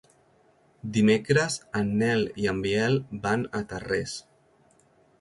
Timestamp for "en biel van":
2.55-3.49